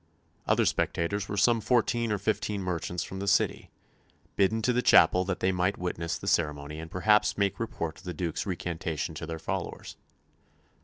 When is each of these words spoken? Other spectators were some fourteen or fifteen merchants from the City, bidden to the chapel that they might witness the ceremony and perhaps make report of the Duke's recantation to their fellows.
Other 0.47 0.65
spectators 0.65 1.29
were 1.29 1.37
some 1.37 1.61
fourteen 1.61 2.11
or 2.11 2.17
fifteen 2.17 2.63
merchants 2.63 3.03
from 3.03 3.19
the 3.19 3.27
City, 3.27 3.69
bidden 4.35 4.63
to 4.63 4.73
the 4.73 4.81
chapel 4.81 5.23
that 5.25 5.41
they 5.41 5.51
might 5.51 5.77
witness 5.77 6.17
the 6.17 6.25
ceremony 6.25 6.79
and 6.79 6.89
perhaps 6.89 7.37
make 7.37 7.59
report 7.59 7.99
of 7.99 8.05
the 8.05 8.11
Duke's 8.15 8.47
recantation 8.47 9.13
to 9.13 9.27
their 9.27 9.37
fellows. 9.37 9.97